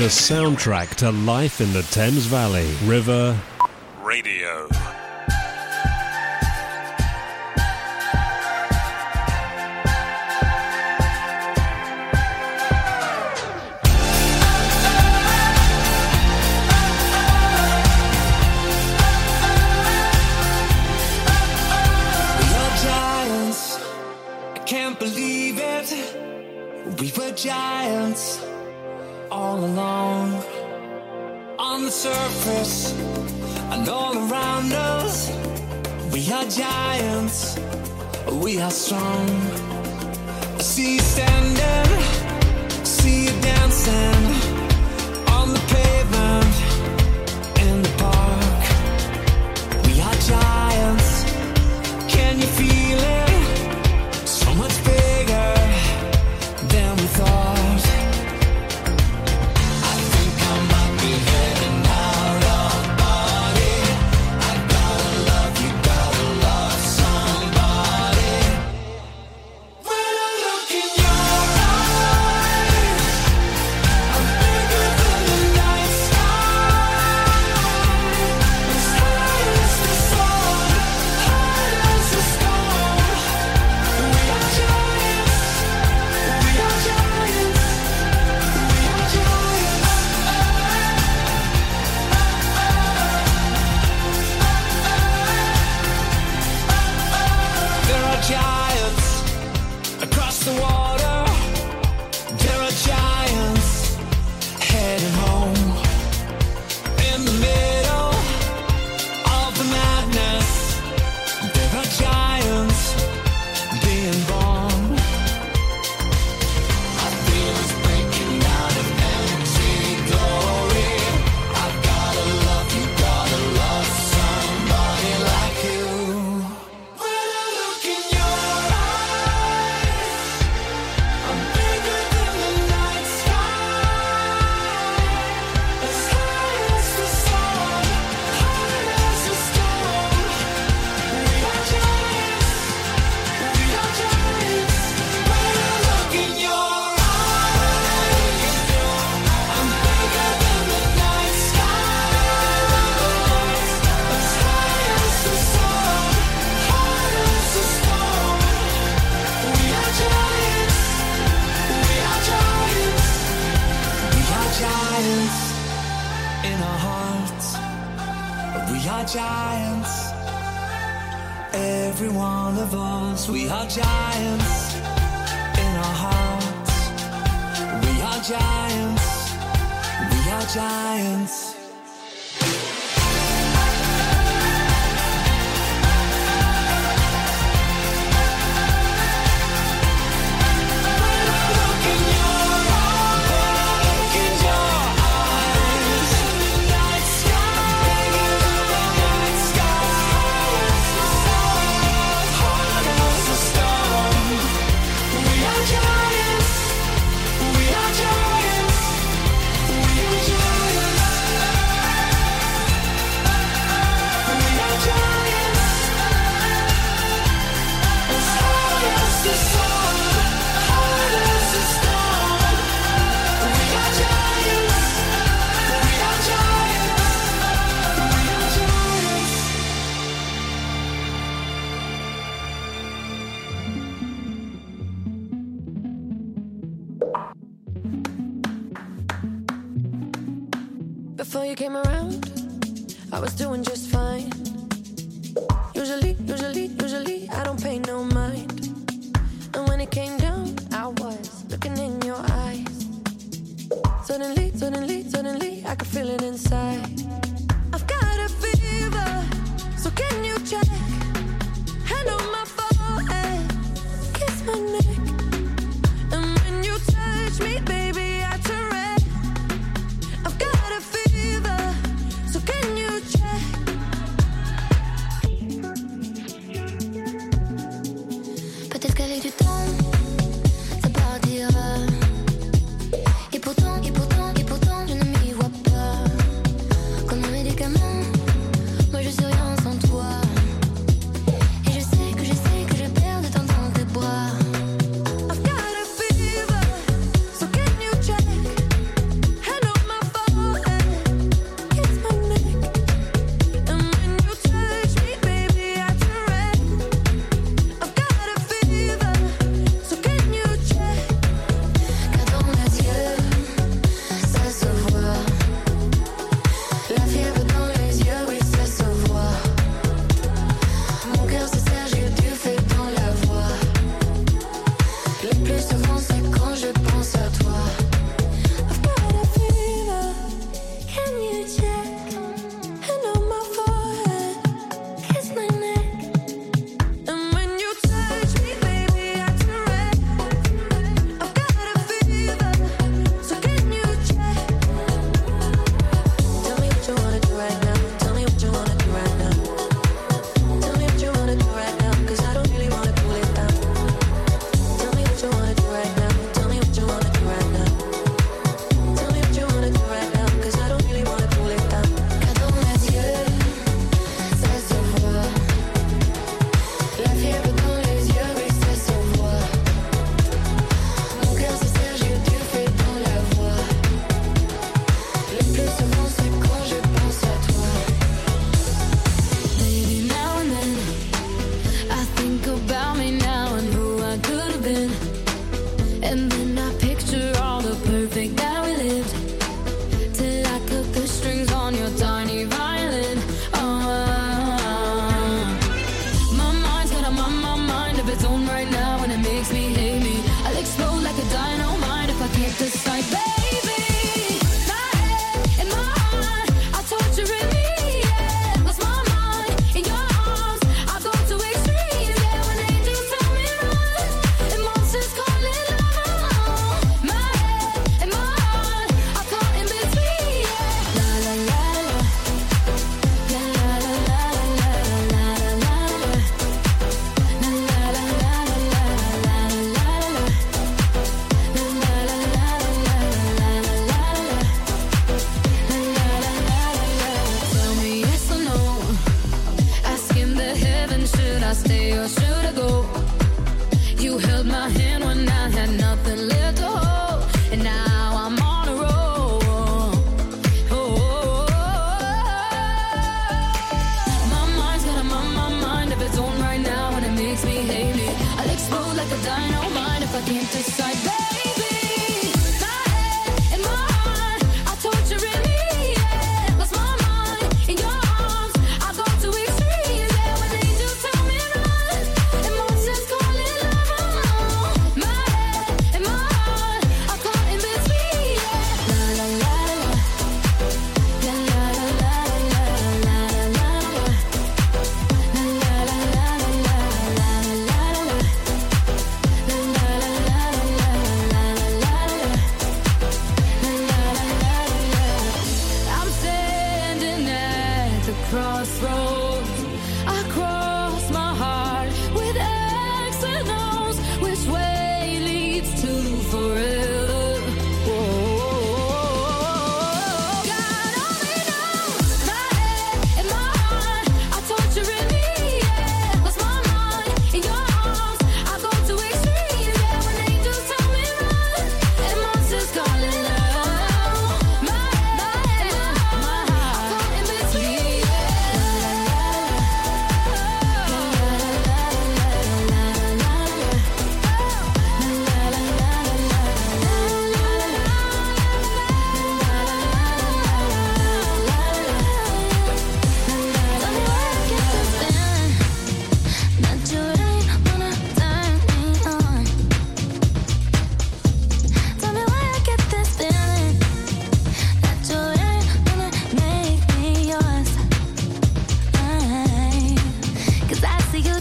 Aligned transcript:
The 0.00 0.06
soundtrack 0.06 0.94
to 0.94 1.10
life 1.10 1.60
in 1.60 1.74
the 1.74 1.82
Thames 1.82 2.24
Valley. 2.24 2.74
River 2.84 3.38
Radio. 4.02 4.66
We 26.98 27.12
were 27.16 27.32
giants 27.32 28.49
all 29.40 29.64
alone. 29.64 30.30
On 31.58 31.84
the 31.84 31.90
surface 31.90 32.92
and 33.72 33.88
all 33.88 34.14
around 34.24 34.72
us, 34.72 35.14
we 36.12 36.20
are 36.30 36.44
giants, 36.44 37.58
we 38.44 38.60
are 38.60 38.70
strong. 38.70 39.28
I 40.58 40.62
see 40.62 40.94
you 40.96 41.00
standing, 41.14 41.90
see 42.84 43.24
you 43.26 43.34
dancing. 43.40 44.39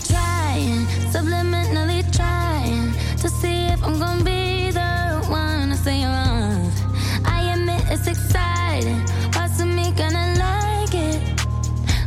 trying, 0.07 0.85
subliminally 1.11 2.01
trying 2.15 2.93
to 3.17 3.29
see 3.29 3.67
if 3.67 3.83
I'm 3.83 3.99
gonna 3.99 4.23
be 4.23 4.71
the 4.71 5.25
one 5.29 5.69
to 5.69 5.75
say 5.75 6.01
your. 6.01 6.09
I 7.25 7.51
admit 7.53 7.81
it's 7.89 8.07
exciting, 8.07 9.01
parts 9.31 9.59
of 9.59 9.67
me 9.67 9.91
gonna 9.91 10.35
like 10.37 10.93
it, 10.93 11.21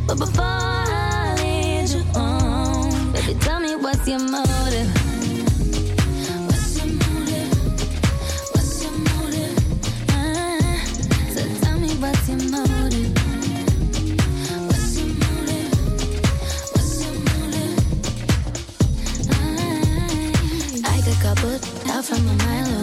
but 0.07 0.17
before 0.17 0.43
I 0.45 1.35
lead 1.39 1.89
you 1.89 2.03
on, 2.15 3.11
baby, 3.11 3.33
tell 3.39 3.59
me 3.59 3.75
what's 3.75 4.07
your 4.07 4.19
motive. 4.19 4.89
What's 6.49 6.77
your 6.77 6.87
motive? 7.03 7.59
Uh, 10.09 10.75
so 11.33 11.41
tell 11.61 11.79
me 11.79 11.89
what's 11.95 12.29
your 12.29 12.39
motive? 12.49 12.82
some 22.15 22.27
of 22.29 22.37
my 22.45 22.61
love. 22.61 22.82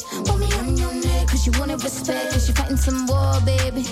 Cause 1.41 1.55
you 1.55 1.59
wanted 1.59 1.83
respect, 1.83 2.33
cause 2.33 2.45
she 2.45 2.53
fighting 2.53 2.77
some 2.77 3.07
war, 3.07 3.33
baby. 3.43 3.83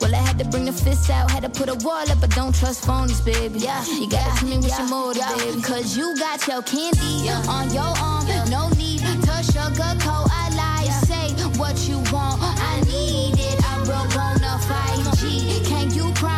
Well, 0.00 0.12
I 0.12 0.18
had 0.18 0.40
to 0.40 0.44
bring 0.44 0.64
the 0.64 0.72
fists 0.72 1.08
out, 1.08 1.30
had 1.30 1.44
to 1.44 1.48
put 1.48 1.68
a 1.68 1.76
wall 1.86 2.10
up, 2.10 2.20
but 2.20 2.30
don't 2.30 2.52
trust 2.52 2.84
phonies, 2.84 3.24
baby. 3.24 3.60
Yeah, 3.60 3.84
you 3.86 4.10
gotta 4.10 4.28
yeah, 4.28 4.36
come 4.36 4.50
in 4.50 4.58
with 4.58 4.70
yeah, 4.70 4.78
your 4.80 4.88
motive, 4.88 5.22
yeah. 5.22 5.36
baby. 5.36 5.62
Cause 5.62 5.96
you 5.96 6.16
got 6.18 6.44
your 6.48 6.62
candy 6.62 7.26
yeah. 7.26 7.40
on 7.46 7.72
your 7.72 7.94
arm, 8.02 8.26
yeah. 8.26 8.44
no 8.46 8.70
need 8.70 8.98
to 8.98 9.36
sugarcoat. 9.54 10.26
I 10.32 10.50
lie, 10.56 10.90
say 11.06 11.30
what 11.56 11.78
you 11.86 11.98
want, 12.10 12.42
I 12.42 12.80
need 12.86 13.38
it. 13.38 13.62
I'm 13.70 13.84
real, 13.84 14.04
gonna 14.10 14.58
fight 14.66 15.16
G. 15.18 15.62
Can 15.64 15.94
you 15.94 16.10
promise? 16.14 16.35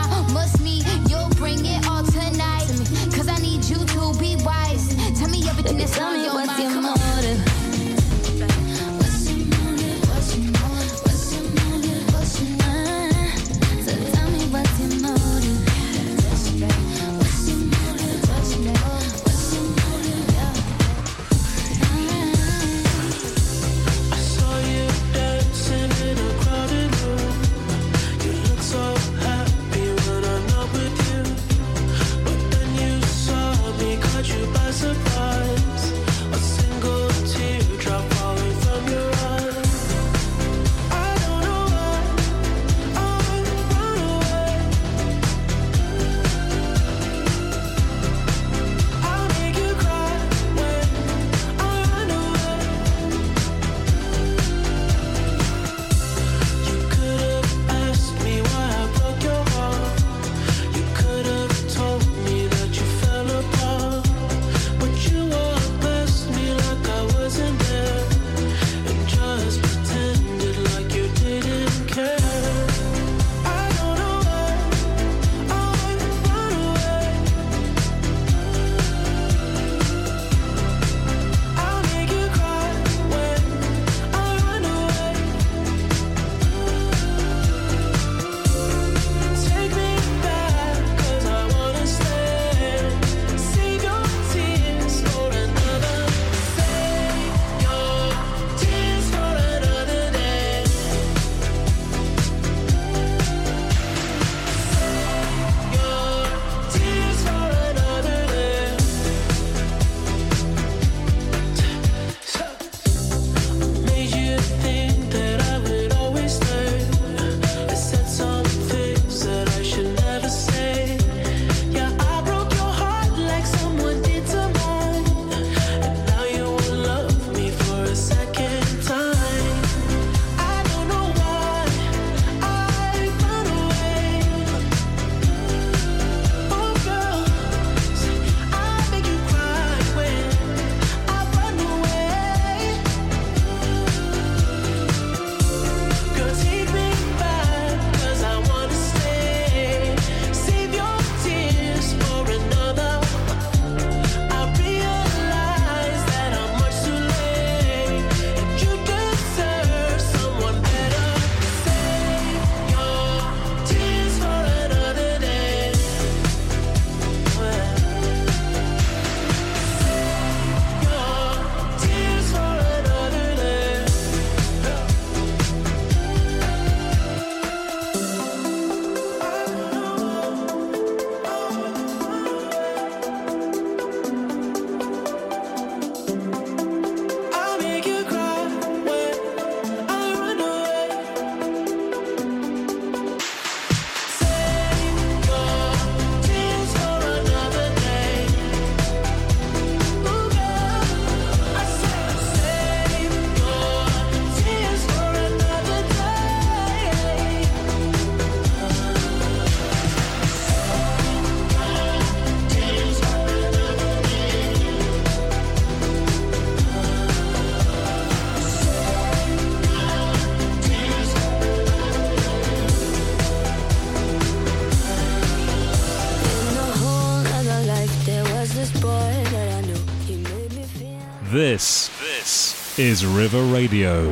This, 231.31 231.89
this 232.01 232.79
is 232.79 233.05
River 233.05 233.43
Radio. 233.45 234.03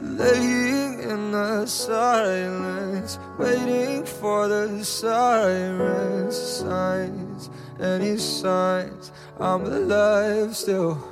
Laying 0.00 1.00
in 1.00 1.32
the 1.32 1.66
silence, 1.66 3.18
waiting 3.36 4.04
for 4.04 4.46
the 4.46 4.84
sirens, 4.84 6.36
signs, 6.36 7.50
any 7.80 8.16
signs 8.16 9.10
I'm 9.40 9.66
alive 9.66 10.56
still. 10.56 11.11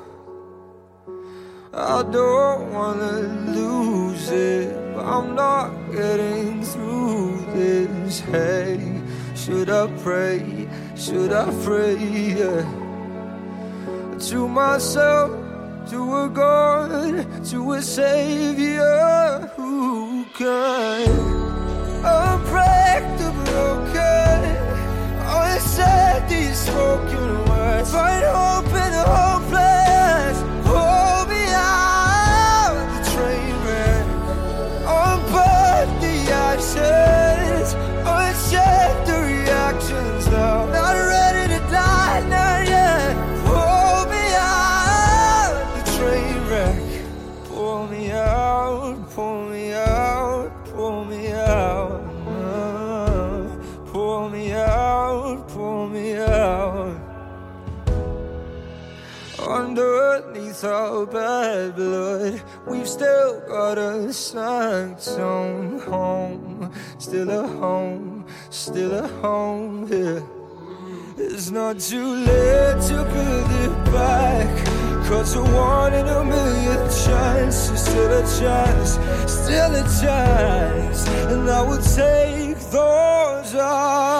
I 1.91 2.03
don't 2.03 2.73
wanna 2.73 3.19
lose 3.51 4.31
it, 4.31 4.95
but 4.95 5.05
I'm 5.05 5.35
not 5.35 5.71
getting 5.91 6.63
through 6.63 7.45
this. 7.53 8.21
Hey, 8.21 8.79
should 9.35 9.69
I 9.71 9.89
pray? 10.05 10.69
Should 10.95 11.33
I 11.33 11.51
pray? 11.65 11.97
Yeah. 12.39 12.63
To 14.29 14.47
myself, 14.47 15.33
to 15.91 15.99
a 16.25 16.29
God, 16.29 17.27
to 17.47 17.73
a 17.73 17.83
Savior 17.83 19.51
who 19.57 20.25
can 20.39 21.09
unbreak 22.07 23.03
the 23.19 23.31
broken. 23.47 24.39
Unsaid 25.27 26.29
these 26.29 26.57
spoken 26.57 27.45
words, 27.49 27.91
find 27.91 28.25
hope 28.27 28.67
in 28.67 28.91
the 28.93 29.05
hopeless. 29.05 29.70
Our 60.63 61.07
bad 61.07 61.75
blood, 61.75 62.43
we've 62.67 62.87
still 62.87 63.41
got 63.49 63.79
a 63.79 64.13
sanctum 64.13 65.79
home. 65.81 66.71
Still 66.99 67.31
a 67.31 67.47
home, 67.47 68.27
still 68.51 68.93
a 68.93 69.09
home 69.09 69.87
here. 69.89 70.23
It's 71.17 71.51
not 71.51 71.81
too 71.81 72.05
late 72.05 72.81
to 72.89 73.05
build 73.05 73.51
it 73.65 73.85
back. 73.91 74.67
Cause 75.09 75.35
a 75.35 75.43
one 75.43 75.95
in 75.95 76.07
a 76.07 76.25
million 76.25 76.91
chance 77.05 77.71
is 77.71 77.81
still 77.81 78.13
a 78.13 78.23
chance, 78.39 78.91
still 79.33 79.75
a 79.75 79.83
chance. 80.03 81.09
And 81.33 81.49
I 81.49 81.63
will 81.63 81.83
take 81.83 82.59
those 82.71 83.55
odds. 83.55 84.20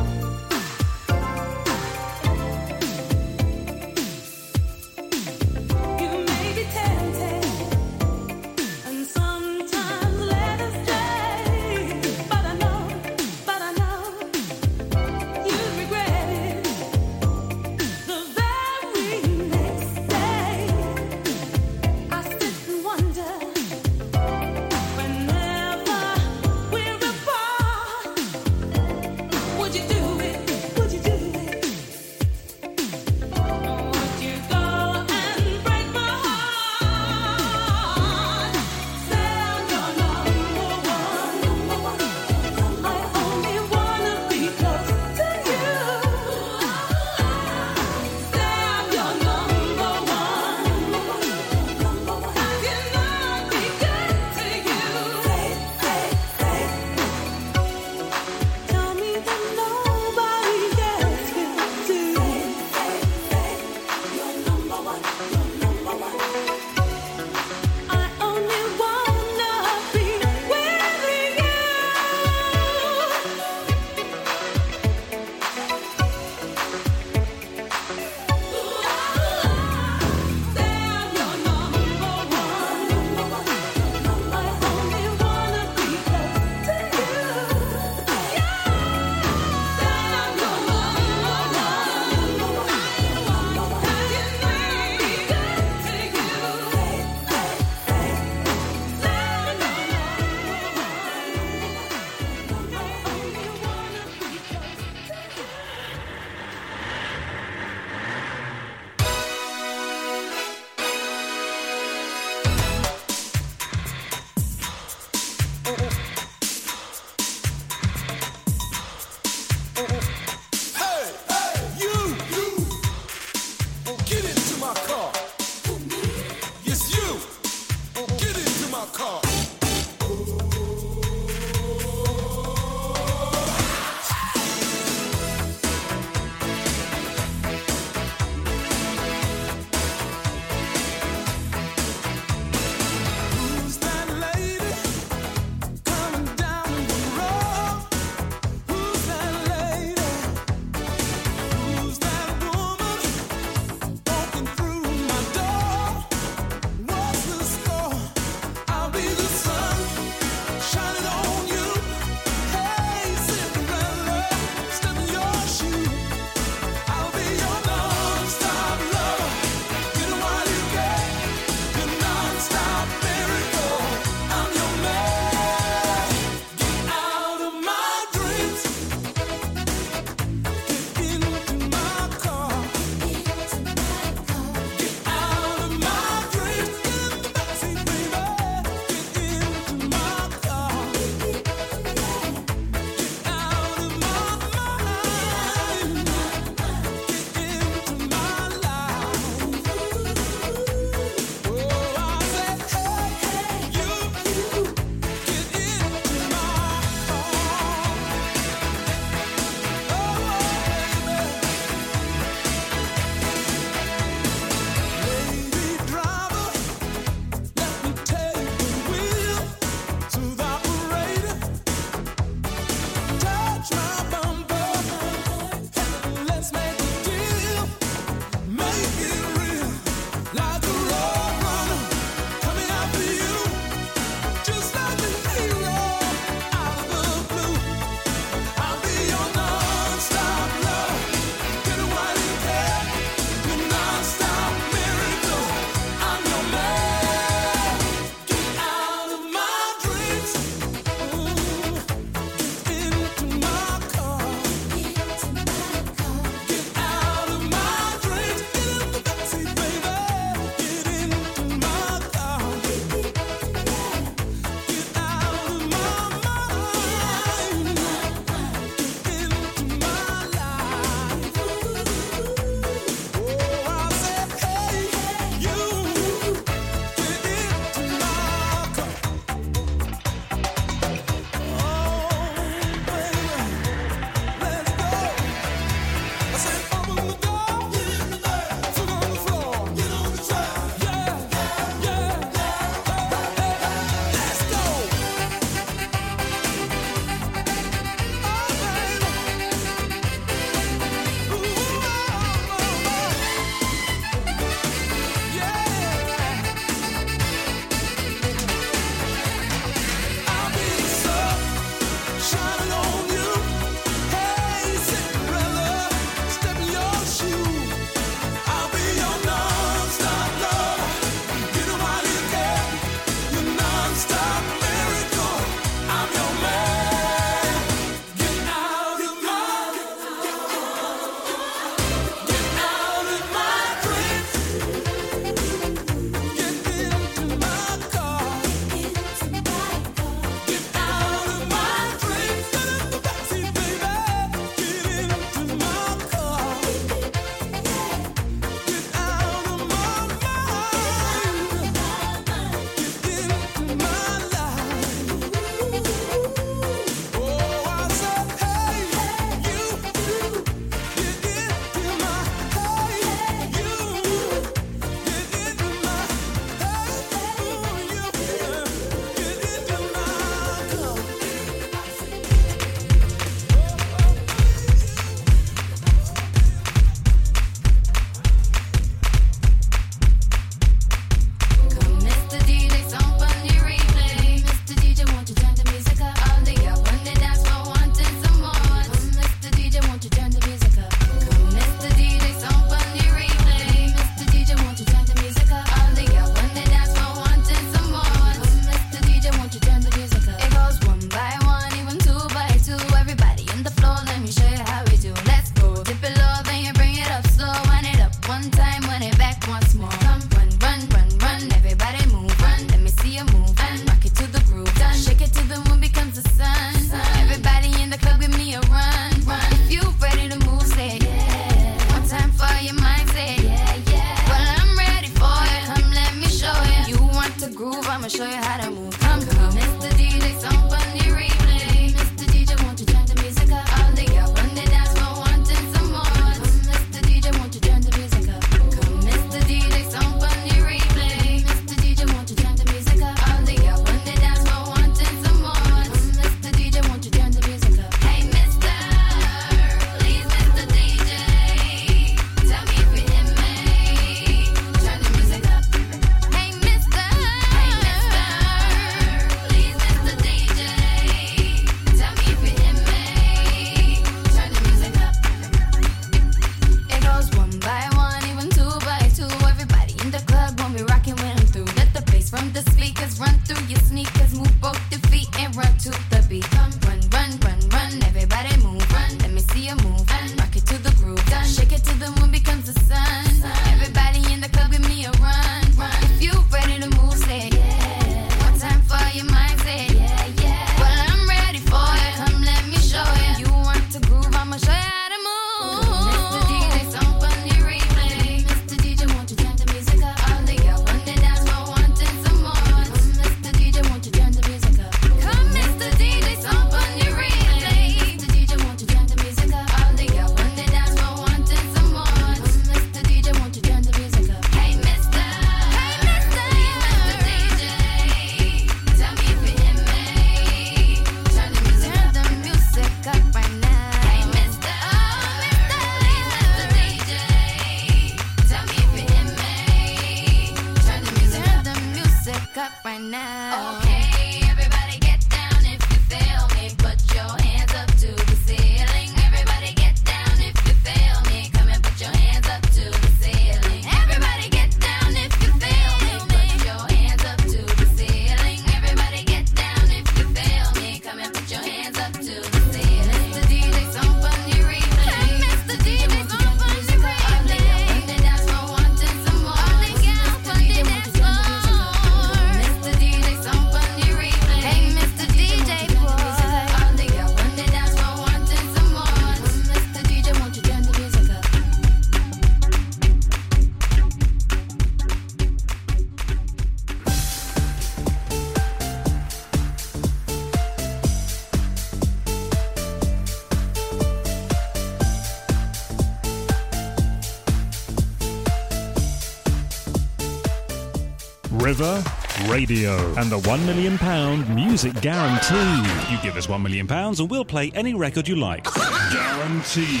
River 591.52 592.02
Radio 592.46 592.96
and 593.14 593.30
the 593.30 593.38
£1 593.38 593.66
million 593.66 594.54
music 594.54 595.00
guarantee. 595.00 596.12
You 596.12 596.18
give 596.22 596.36
us 596.36 596.46
£1 596.46 596.62
million 596.62 596.90
and 596.90 597.30
we'll 597.30 597.44
play 597.44 597.70
any 597.74 597.94
record 597.94 598.28
you 598.28 598.36
like. 598.36 598.64
Guaranteed. 599.12 600.00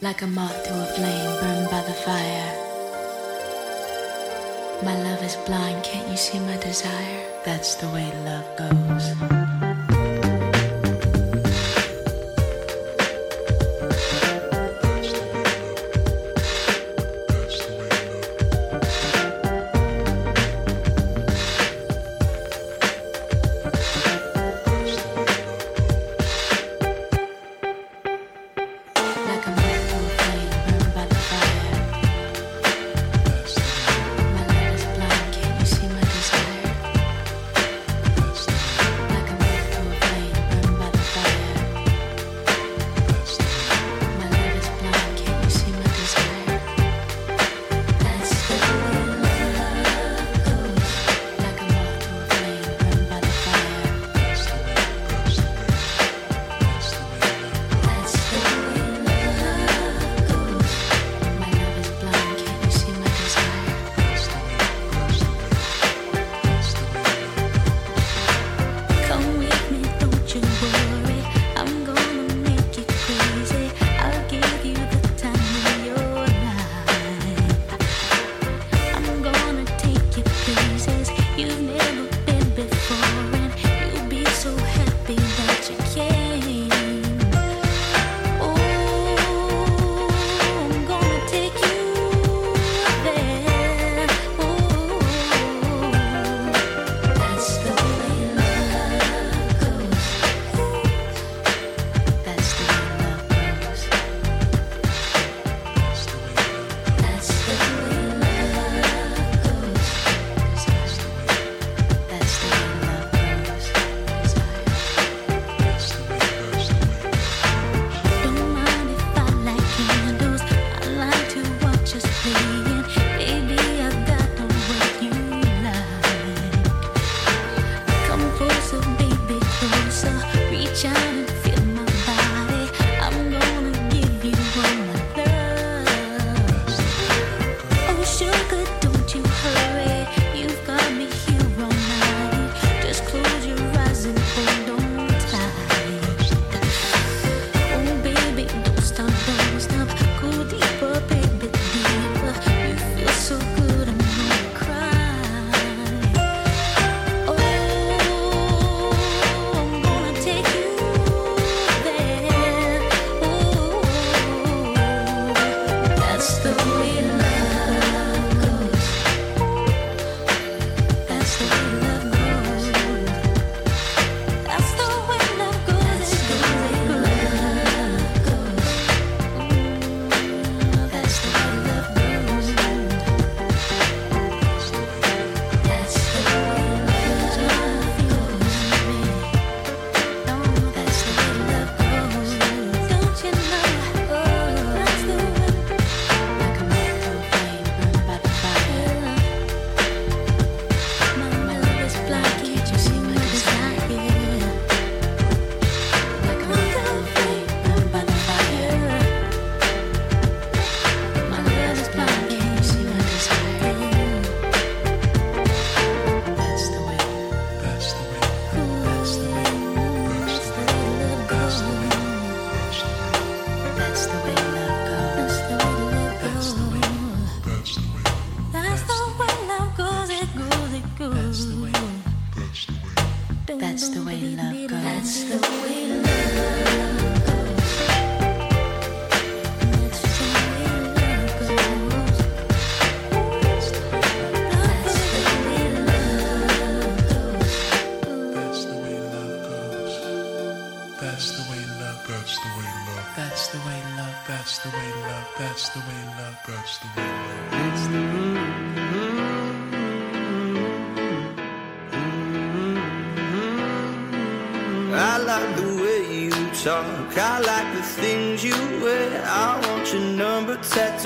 Like 0.00 0.22
a 0.22 0.26
moth 0.26 0.64
to 0.64 0.70
a 0.70 0.86
flame 0.86 1.40
burned 1.40 1.70
by 1.70 1.82
the 1.82 1.92
fire. 1.92 2.64
My 4.84 4.96
love 5.02 5.22
is 5.24 5.36
blind, 5.44 5.82
can't 5.84 6.08
you 6.08 6.16
see 6.16 6.38
my 6.38 6.56
desire? 6.58 7.26
That's 7.44 7.74
the 7.74 7.88
way 7.88 8.12
love 8.24 8.56
goes. 8.56 9.57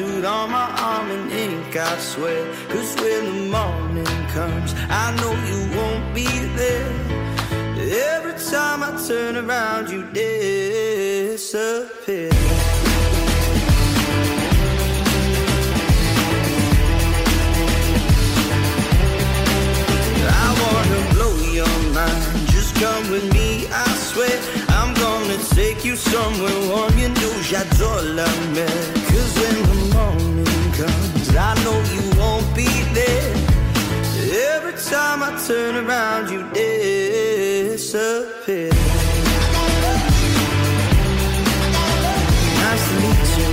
Tattooed 0.03 0.25
on 0.25 0.51
my 0.51 0.71
arm 0.81 1.11
in 1.11 1.31
ink, 1.31 1.77
I 1.77 1.99
swear. 1.99 2.47
Cause 2.69 2.95
when 2.97 3.25
the 3.25 3.33
morning 3.51 4.27
comes, 4.29 4.75
I 4.89 5.15
know 5.17 5.33
you 5.51 5.69
won't 5.77 6.15
be 6.15 6.27
there. 6.57 6.93
Every 8.15 8.35
time 8.51 8.83
I 8.83 8.91
turn 9.07 9.37
around, 9.37 9.91
you 9.91 10.03
disappear. 10.13 11.51
I 20.45 20.49
wanna 20.63 21.01
blow 21.15 21.37
your 21.53 21.79
mind. 21.93 22.49
Just 22.49 22.75
come 22.77 23.11
with 23.11 23.33
me, 23.33 23.67
I 23.69 23.95
swear. 23.97 24.41
I'm 24.69 24.95
gonna 24.95 25.39
take 25.51 25.85
you 25.85 25.97
somewhere 25.97 26.69
warm. 26.69 26.99
You 26.99 27.09
know 27.09 27.33
j'adore 27.43 28.03
la 28.03 28.29
mer. 28.55 29.12
Time 35.23 35.35
I 35.35 35.47
turn 35.47 35.75
around, 35.85 36.31
you 36.31 36.43
disappear. 36.53 38.03
Nice 42.63 42.89
to 42.89 42.95
meet 43.03 43.29
you. 43.39 43.49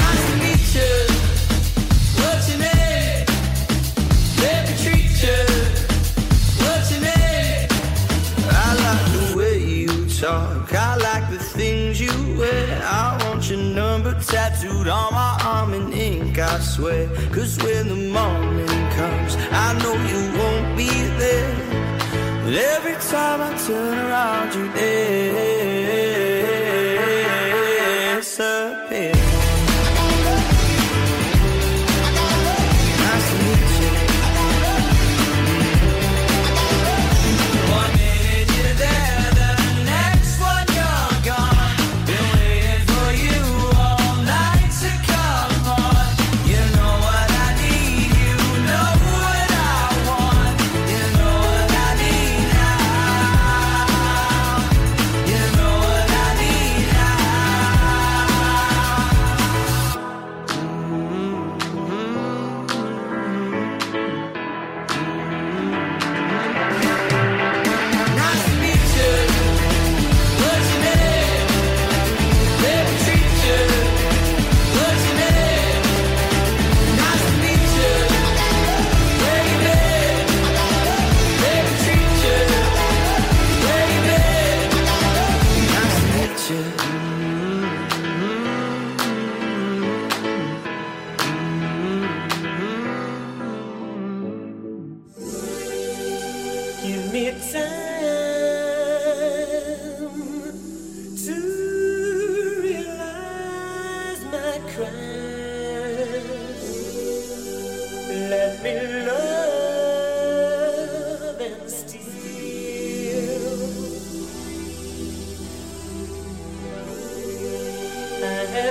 Nice 0.00 0.24
to 0.28 0.34
meet 0.42 0.68
you. 0.74 0.92
What's 2.20 2.46
your 2.50 2.60
name? 2.60 3.26
Let 4.40 4.60
me 4.68 4.74
treat 4.84 5.14
you. 5.22 5.40
What's 6.64 6.88
your 6.92 7.02
name? 7.02 7.68
I 8.50 8.52
like 8.84 9.06
the 9.18 9.24
way 9.36 9.58
you 9.58 9.92
talk. 10.20 10.72
I 10.72 10.76
like 10.96 11.26
the 11.30 11.38
things 11.38 12.00
you 12.00 12.14
wear. 12.38 12.82
I 12.82 13.18
want 13.24 13.42
your 13.50 13.60
number 13.60 14.12
tattooed 14.20 14.88
on 14.88 15.13
Cause 16.76 17.56
when 17.62 17.88
the 17.88 17.94
morning 17.94 18.66
comes, 18.66 19.36
I 19.52 19.78
know 19.80 19.94
you 19.94 20.36
won't 20.36 20.76
be 20.76 20.90
there. 21.18 21.54
But 22.44 22.54
every 22.54 22.96
time 23.10 23.40
I 23.40 23.56
turn 23.64 23.96
around, 23.96 24.54
you 24.56 24.66
disappear. 28.16 28.83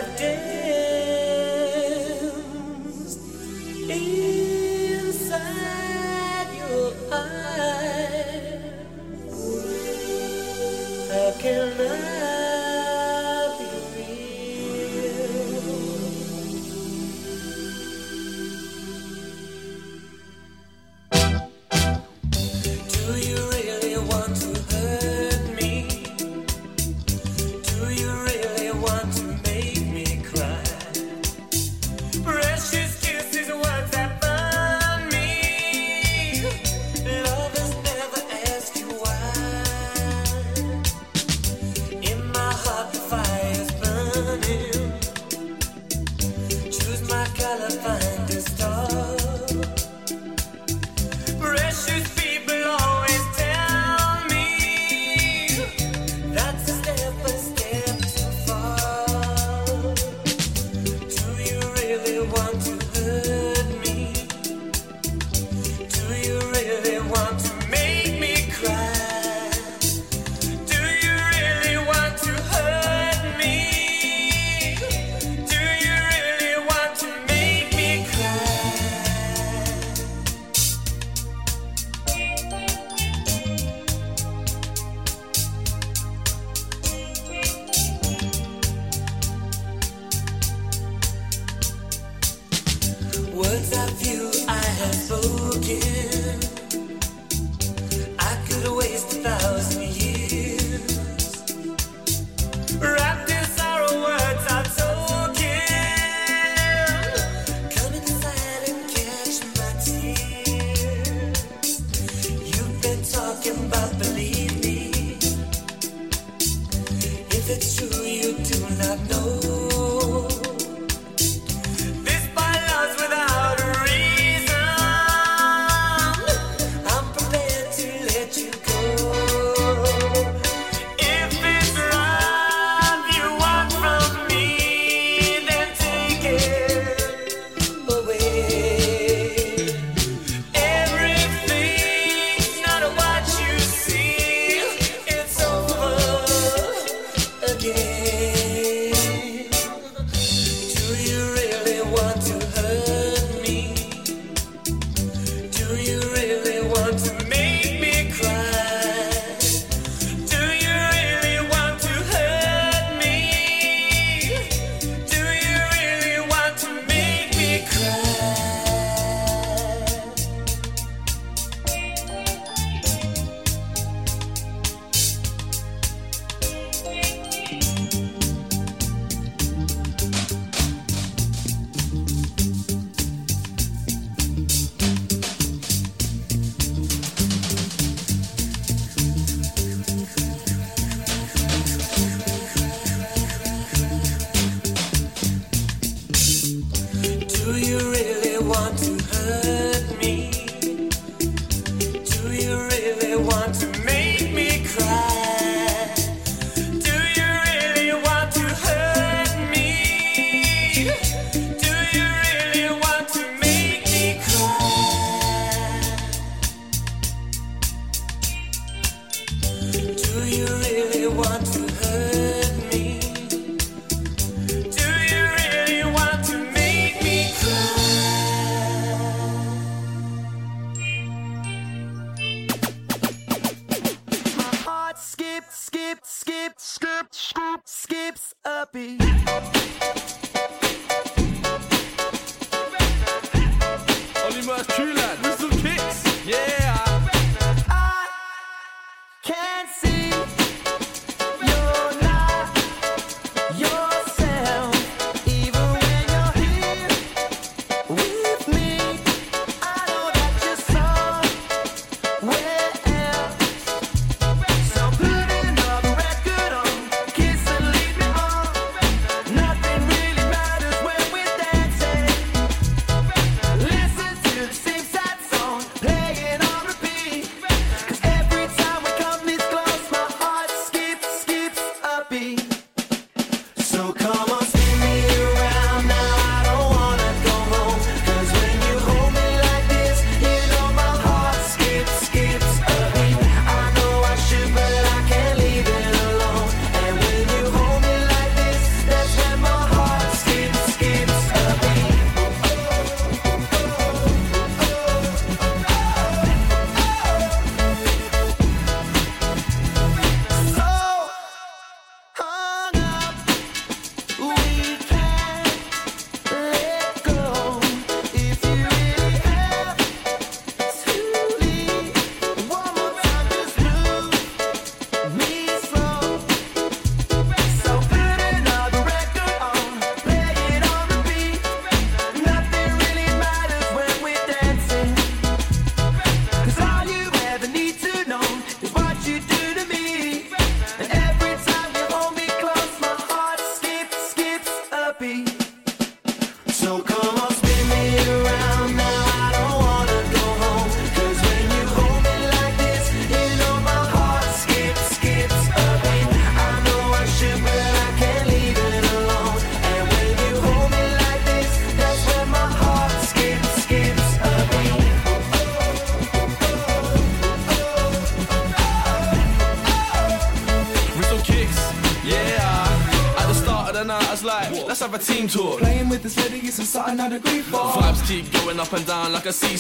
I 0.04 0.06
have 0.06 0.53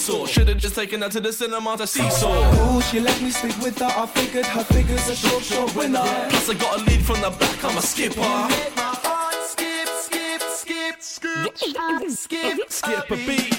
seesaw. 0.03 0.25
Should've 0.25 0.57
just 0.57 0.75
taken 0.75 1.01
her 1.01 1.09
to 1.09 1.21
the 1.21 1.31
cinema 1.31 1.77
to 1.77 1.87
seesaw. 1.87 2.77
Ooh, 2.77 2.81
she 2.81 2.99
let 2.99 3.21
me 3.21 3.31
sleep 3.31 3.57
with 3.63 3.79
her. 3.79 3.85
I 3.85 4.05
figured 4.07 4.45
her 4.45 4.63
figure's 4.63 5.07
a 5.09 5.15
short, 5.15 5.43
short 5.43 5.75
winner. 5.75 6.03
Plus, 6.29 6.49
I 6.49 6.53
got 6.55 6.79
a 6.79 6.83
lead 6.83 7.05
from 7.05 7.21
the 7.21 7.29
back. 7.29 7.63
I'm 7.63 7.77
a 7.77 7.81
skipper. 7.81 8.21
Skip, 9.47 9.89
skip, 11.01 11.01
skip, 11.01 12.09
skip, 12.09 12.71
skip 12.71 13.11
a 13.11 13.15
beat. 13.15 13.52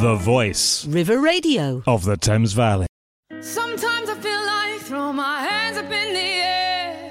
The 0.00 0.14
voice. 0.14 0.86
River 0.86 1.18
Radio. 1.20 1.82
Of 1.84 2.04
the 2.04 2.16
Thames 2.16 2.52
Valley. 2.52 2.86
Sometimes 3.40 4.08
I 4.08 4.14
feel 4.20 4.46
like 4.46 4.80
throw 4.82 5.12
my 5.12 5.42
hands 5.42 5.76
up 5.76 5.90
in 5.90 6.12
the 6.14 6.20
air. 6.20 7.10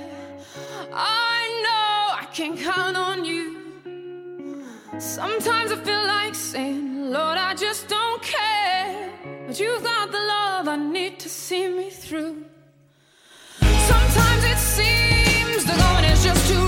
I 0.94 1.62
know 1.66 2.16
I 2.22 2.26
can 2.32 2.56
count 2.56 2.96
on 2.96 3.26
you. 3.26 4.64
Sometimes 5.00 5.74
I 5.74 5.76
feel 5.84 6.08
like 6.08 6.34
saying, 6.34 7.12
Lord, 7.12 7.38
I 7.38 7.56
just 7.56 7.90
don't 7.90 8.22
care. 8.22 9.12
But 9.46 9.60
you've 9.60 9.84
got 9.84 10.10
the 10.14 10.20
love 10.20 10.70
I 10.70 10.78
need 10.78 11.20
to 11.20 11.28
see 11.28 11.68
me 11.68 11.90
through. 11.90 12.46
Sometimes 13.60 14.44
it 14.46 14.58
seems 14.58 15.66
the 15.66 15.74
going 15.74 16.06
is 16.06 16.24
just 16.24 16.48
too 16.48 16.67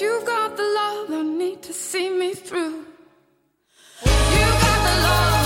you've 0.00 0.24
got 0.24 0.56
the 0.56 0.62
love 0.62 1.10
I 1.10 1.22
need 1.22 1.62
to 1.62 1.72
see 1.72 2.08
me 2.08 2.32
through. 2.32 2.86
You 4.04 4.46
got 4.64 4.78
the 4.86 5.02
love. 5.02 5.39